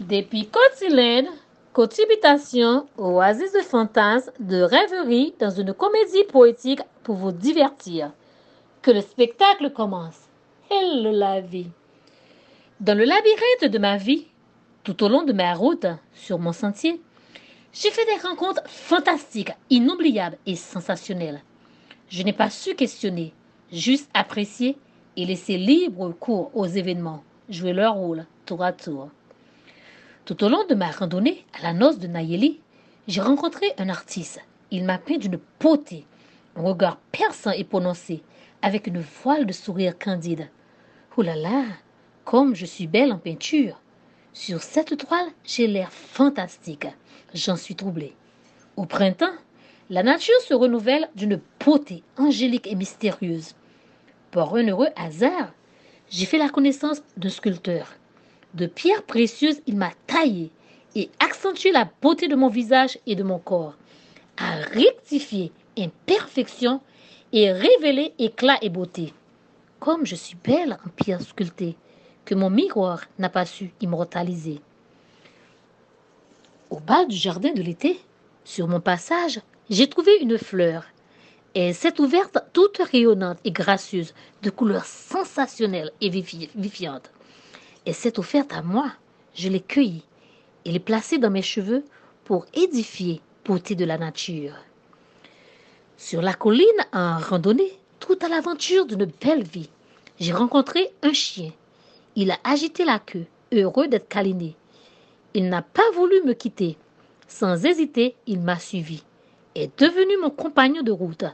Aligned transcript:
Depuis 0.00 0.48
Cotilène, 0.48 1.28
Cotibitation, 1.74 2.86
oasis 2.96 3.52
de 3.52 3.60
fantasmes, 3.60 4.32
de 4.40 4.62
rêverie 4.62 5.34
dans 5.38 5.50
une 5.50 5.74
comédie 5.74 6.24
poétique 6.24 6.80
pour 7.02 7.16
vous 7.16 7.32
divertir. 7.32 8.10
Que 8.80 8.92
le 8.92 9.02
spectacle 9.02 9.70
commence. 9.70 10.18
Hello 10.70 11.12
la 11.12 11.42
vie. 11.42 11.68
Dans 12.80 12.96
le 12.96 13.04
labyrinthe 13.04 13.70
de 13.70 13.78
ma 13.78 13.98
vie, 13.98 14.26
tout 14.84 15.04
au 15.04 15.08
long 15.10 15.22
de 15.22 15.34
ma 15.34 15.52
route, 15.52 15.86
sur 16.14 16.38
mon 16.38 16.54
sentier, 16.54 16.98
j'ai 17.74 17.90
fait 17.90 18.06
des 18.06 18.26
rencontres 18.26 18.66
fantastiques, 18.66 19.52
inoubliables 19.68 20.38
et 20.46 20.56
sensationnelles. 20.56 21.42
Je 22.08 22.22
n'ai 22.22 22.32
pas 22.32 22.48
su 22.48 22.74
questionner, 22.74 23.34
juste 23.70 24.08
apprécier 24.14 24.78
et 25.18 25.26
laisser 25.26 25.58
libre 25.58 26.10
cours 26.18 26.50
aux 26.54 26.66
événements, 26.66 27.22
jouer 27.50 27.74
leur 27.74 27.96
rôle 27.96 28.24
tour 28.46 28.64
à 28.64 28.72
tour. 28.72 29.10
Tout 30.30 30.44
au 30.44 30.48
long 30.48 30.64
de 30.64 30.76
ma 30.76 30.92
randonnée 30.92 31.44
à 31.58 31.62
la 31.64 31.72
noce 31.72 31.98
de 31.98 32.06
Nayeli, 32.06 32.60
j'ai 33.08 33.20
rencontré 33.20 33.66
un 33.78 33.88
artiste. 33.88 34.40
Il 34.70 34.84
m'a 34.84 34.96
peint 34.96 35.18
d'une 35.18 35.40
beauté, 35.58 36.06
un 36.54 36.62
regard 36.62 36.98
perçant 37.10 37.50
et 37.50 37.64
prononcé, 37.64 38.22
avec 38.62 38.86
une 38.86 39.00
voile 39.00 39.44
de 39.44 39.52
sourire 39.52 39.98
candide. 39.98 40.48
Oh 41.16 41.22
là 41.22 41.34
là, 41.34 41.64
comme 42.24 42.54
je 42.54 42.64
suis 42.64 42.86
belle 42.86 43.12
en 43.12 43.18
peinture. 43.18 43.80
Sur 44.32 44.62
cette 44.62 44.96
toile, 44.96 45.26
j'ai 45.42 45.66
l'air 45.66 45.90
fantastique. 45.90 46.86
J'en 47.34 47.56
suis 47.56 47.74
troublée. 47.74 48.14
Au 48.76 48.86
printemps, 48.86 49.34
la 49.88 50.04
nature 50.04 50.40
se 50.42 50.54
renouvelle 50.54 51.10
d'une 51.16 51.40
beauté 51.58 52.04
angélique 52.16 52.68
et 52.68 52.76
mystérieuse. 52.76 53.56
Par 54.30 54.54
un 54.54 54.68
heureux 54.68 54.90
hasard, 54.94 55.52
j'ai 56.08 56.24
fait 56.24 56.38
la 56.38 56.50
connaissance 56.50 57.02
d'un 57.16 57.30
sculpteur. 57.30 57.96
De 58.54 58.66
pierres 58.66 59.04
précieuses, 59.04 59.60
il 59.66 59.76
m'a 59.76 59.92
taillé 60.08 60.50
et 60.96 61.08
accentué 61.20 61.70
la 61.70 61.88
beauté 62.02 62.26
de 62.26 62.34
mon 62.34 62.48
visage 62.48 62.98
et 63.06 63.14
de 63.14 63.22
mon 63.22 63.38
corps, 63.38 63.74
a 64.36 64.56
rectifié 64.56 65.52
imperfection 65.78 66.80
et 67.32 67.52
révélé 67.52 68.12
éclat 68.18 68.58
et 68.60 68.70
beauté. 68.70 69.14
Comme 69.78 70.04
je 70.04 70.16
suis 70.16 70.36
belle 70.42 70.78
en 70.84 70.88
pierre 70.88 71.20
sculptée, 71.20 71.76
que 72.24 72.34
mon 72.34 72.50
miroir 72.50 73.04
n'a 73.20 73.28
pas 73.28 73.46
su 73.46 73.70
immortaliser. 73.80 74.60
Au 76.70 76.80
bas 76.80 77.04
du 77.04 77.16
jardin 77.16 77.52
de 77.52 77.62
l'été, 77.62 78.00
sur 78.44 78.66
mon 78.66 78.80
passage, 78.80 79.40
j'ai 79.68 79.88
trouvé 79.88 80.12
une 80.20 80.38
fleur. 80.38 80.86
Elle 81.54 81.74
s'est 81.74 82.00
ouverte 82.00 82.38
toute 82.52 82.78
rayonnante 82.78 83.38
et 83.44 83.52
gracieuse, 83.52 84.12
de 84.42 84.50
couleurs 84.50 84.86
sensationnelles 84.86 85.92
et 86.00 86.10
vivifiantes 86.10 87.10
et 87.86 87.92
s'est 87.92 88.18
offerte 88.18 88.52
à 88.52 88.62
moi. 88.62 88.92
Je 89.34 89.48
l'ai 89.48 89.60
cueillie 89.60 90.04
et 90.64 90.72
l'ai 90.72 90.80
placée 90.80 91.18
dans 91.18 91.30
mes 91.30 91.42
cheveux 91.42 91.84
pour 92.24 92.46
édifier 92.54 93.20
beauté 93.44 93.74
de 93.74 93.84
la 93.84 93.98
nature. 93.98 94.54
Sur 95.96 96.22
la 96.22 96.34
colline, 96.34 96.66
en 96.92 97.18
randonnée, 97.18 97.78
tout 97.98 98.18
à 98.22 98.28
l'aventure 98.28 98.86
d'une 98.86 99.04
belle 99.04 99.42
vie, 99.42 99.70
j'ai 100.18 100.32
rencontré 100.32 100.92
un 101.02 101.12
chien. 101.12 101.52
Il 102.16 102.30
a 102.30 102.38
agité 102.44 102.84
la 102.84 102.98
queue, 102.98 103.26
heureux 103.52 103.88
d'être 103.88 104.08
câliné. 104.08 104.56
Il 105.34 105.48
n'a 105.48 105.62
pas 105.62 105.90
voulu 105.94 106.22
me 106.24 106.32
quitter. 106.32 106.76
Sans 107.28 107.64
hésiter, 107.64 108.16
il 108.26 108.40
m'a 108.40 108.58
suivi. 108.58 109.02
Est 109.54 109.78
devenu 109.78 110.16
mon 110.20 110.30
compagnon 110.30 110.82
de 110.82 110.92
route, 110.92 111.24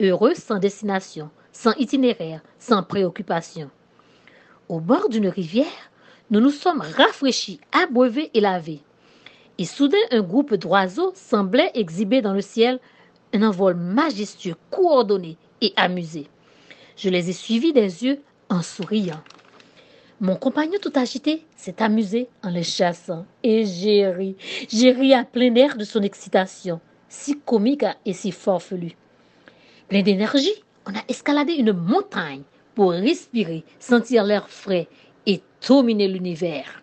heureux 0.00 0.34
sans 0.34 0.58
destination, 0.58 1.30
sans 1.52 1.72
itinéraire, 1.74 2.40
sans 2.58 2.82
préoccupation. 2.82 3.70
Au 4.68 4.80
bord 4.80 5.08
d'une 5.08 5.28
rivière, 5.28 5.90
nous 6.30 6.40
nous 6.40 6.50
sommes 6.50 6.80
rafraîchis, 6.80 7.60
abreuvés 7.72 8.30
et 8.34 8.40
lavés. 8.40 8.80
Et 9.58 9.64
soudain, 9.64 9.98
un 10.10 10.22
groupe 10.22 10.54
d'oiseaux 10.54 11.12
semblait 11.14 11.70
exhiber 11.74 12.22
dans 12.22 12.32
le 12.32 12.40
ciel 12.40 12.80
un 13.32 13.42
envol 13.42 13.74
majestueux, 13.74 14.56
coordonné 14.70 15.36
et 15.60 15.72
amusé. 15.76 16.26
Je 16.96 17.08
les 17.08 17.30
ai 17.30 17.32
suivis 17.32 17.72
des 17.72 18.04
yeux 18.04 18.20
en 18.48 18.62
souriant. 18.62 19.22
Mon 20.20 20.36
compagnon 20.36 20.78
tout 20.80 20.92
agité 20.94 21.44
s'est 21.56 21.82
amusé 21.82 22.28
en 22.42 22.48
les 22.48 22.62
chassant. 22.62 23.26
Et 23.42 23.64
j'ai 23.66 24.08
ri, 24.08 24.36
j'ai 24.68 24.92
ri 24.92 25.12
à 25.12 25.24
plein 25.24 25.54
air 25.54 25.76
de 25.76 25.84
son 25.84 26.02
excitation, 26.02 26.80
si 27.08 27.38
comique 27.40 27.84
et 28.06 28.12
si 28.12 28.30
forfelu. 28.30 28.96
Plein 29.88 30.02
d'énergie, 30.02 30.62
on 30.86 30.94
a 30.94 31.02
escaladé 31.08 31.54
une 31.54 31.72
montagne 31.72 32.42
pour 32.74 32.92
respirer, 32.92 33.64
sentir 33.78 34.24
l'air 34.24 34.48
frais 34.48 34.88
dominer 35.68 36.08
l'univers. 36.08 36.82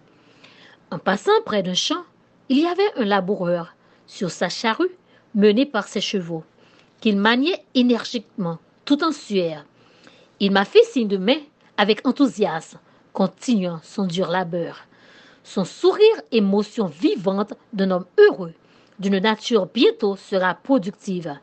En 0.91 0.99
passant 0.99 1.31
près 1.45 1.63
d'un 1.63 1.73
champ, 1.73 2.03
il 2.49 2.59
y 2.59 2.65
avait 2.65 2.91
un 2.97 3.05
laboureur 3.05 3.75
sur 4.07 4.29
sa 4.31 4.49
charrue 4.49 4.91
menée 5.35 5.65
par 5.65 5.87
ses 5.87 6.01
chevaux, 6.01 6.43
qu'il 6.99 7.17
maniait 7.17 7.63
énergiquement, 7.75 8.59
tout 8.85 9.03
en 9.03 9.11
sueur. 9.11 9.65
Il 10.39 10.51
m'a 10.51 10.65
fait 10.65 10.83
signe 10.83 11.07
de 11.07 11.17
main 11.17 11.39
avec 11.77 12.05
enthousiasme, 12.05 12.79
continuant 13.13 13.79
son 13.83 14.05
dur 14.05 14.29
labeur. 14.29 14.85
Son 15.43 15.65
sourire, 15.65 16.21
émotion 16.31 16.87
vivante 16.87 17.53
d'un 17.73 17.91
homme 17.91 18.05
heureux, 18.19 18.53
d'une 18.99 19.19
nature 19.19 19.67
bientôt 19.67 20.15
sera 20.15 20.53
productive. 20.53 21.33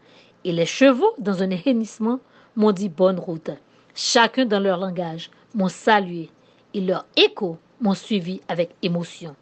Et 0.44 0.52
les 0.52 0.66
chevaux, 0.66 1.14
dans 1.18 1.42
un 1.42 1.50
hennissement, 1.50 2.20
m'ont 2.54 2.72
dit 2.72 2.88
bonne 2.88 3.18
route. 3.18 3.50
Chacun 3.94 4.44
dans 4.44 4.60
leur 4.60 4.78
langage 4.78 5.30
m'ont 5.54 5.68
salué 5.68 6.30
et 6.74 6.80
leurs 6.80 7.06
échos 7.16 7.58
m'ont 7.80 7.94
suivi 7.94 8.40
avec 8.48 8.70
émotion. 8.82 9.34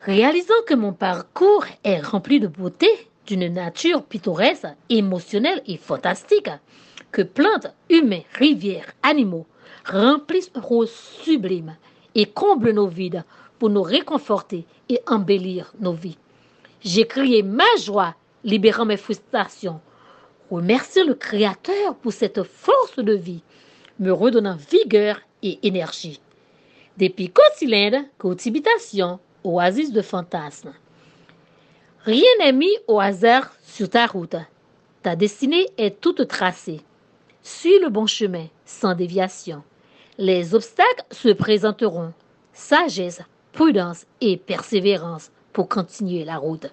Réalisant 0.00 0.54
que 0.66 0.74
mon 0.74 0.92
parcours 0.92 1.64
est 1.84 2.00
rempli 2.00 2.40
de 2.40 2.48
beauté, 2.48 2.88
d'une 3.26 3.46
nature 3.46 4.02
pittoresque, 4.02 4.66
émotionnelle 4.88 5.62
et 5.66 5.76
fantastique, 5.76 6.50
que 7.12 7.22
plantes, 7.22 7.72
humains, 7.88 8.22
rivières, 8.34 8.92
animaux 9.02 9.46
remplissent 9.84 10.50
un 10.54 10.60
rôle 10.60 10.88
sublime 10.88 11.76
et 12.14 12.26
comblent 12.26 12.72
nos 12.72 12.88
vides 12.88 13.24
pour 13.58 13.70
nous 13.70 13.82
réconforter 13.82 14.66
et 14.88 15.00
embellir 15.06 15.72
nos 15.78 15.92
vies. 15.92 16.18
J'ai 16.80 17.06
crié 17.06 17.42
ma 17.44 17.76
joie, 17.78 18.16
libérant 18.42 18.86
mes 18.86 18.96
frustrations, 18.96 19.80
remerciant 20.50 21.06
le 21.06 21.14
Créateur 21.14 21.94
pour 21.94 22.12
cette 22.12 22.42
force 22.42 22.98
de 22.98 23.14
vie, 23.14 23.42
me 24.00 24.12
redonnant 24.12 24.56
vigueur 24.56 25.20
et 25.42 25.58
énergie. 25.62 26.20
Depuis 26.98 27.30
Côte-Cylindre, 27.30 28.04
Côte-Habitation, 28.18 29.18
oasis 29.44 29.92
de 29.92 30.02
fantasmes. 30.02 30.72
Rien 32.04 32.30
n'est 32.38 32.52
mis 32.52 32.76
au 32.88 33.00
hasard 33.00 33.52
sur 33.62 33.88
ta 33.88 34.06
route. 34.06 34.36
Ta 35.02 35.16
destinée 35.16 35.68
est 35.78 36.00
toute 36.00 36.26
tracée. 36.28 36.80
Suis 37.42 37.78
le 37.78 37.88
bon 37.88 38.06
chemin, 38.06 38.46
sans 38.64 38.94
déviation. 38.94 39.62
Les 40.18 40.54
obstacles 40.54 41.04
se 41.10 41.28
présenteront. 41.28 42.12
Sagesse, 42.52 43.22
prudence 43.52 44.06
et 44.20 44.36
persévérance 44.36 45.30
pour 45.52 45.68
continuer 45.68 46.24
la 46.24 46.36
route. 46.36 46.66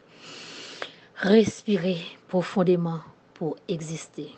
Respirez 1.16 2.00
profondément 2.28 3.00
pour 3.34 3.56
exister. 3.68 4.29